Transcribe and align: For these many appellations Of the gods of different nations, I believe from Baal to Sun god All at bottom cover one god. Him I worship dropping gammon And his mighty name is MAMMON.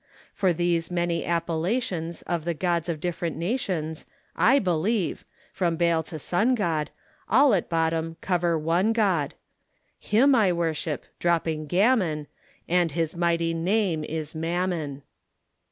For 0.33 0.51
these 0.51 0.89
many 0.89 1.23
appellations 1.27 2.23
Of 2.23 2.43
the 2.43 2.55
gods 2.55 2.89
of 2.89 2.99
different 2.99 3.37
nations, 3.37 4.07
I 4.35 4.57
believe 4.57 5.23
from 5.53 5.77
Baal 5.77 6.01
to 6.01 6.17
Sun 6.17 6.55
god 6.55 6.89
All 7.29 7.53
at 7.53 7.69
bottom 7.69 8.17
cover 8.19 8.57
one 8.57 8.93
god. 8.93 9.35
Him 9.99 10.33
I 10.33 10.53
worship 10.53 11.05
dropping 11.19 11.67
gammon 11.67 12.25
And 12.67 12.93
his 12.93 13.15
mighty 13.15 13.53
name 13.53 14.03
is 14.03 14.33
MAMMON. 14.33 15.03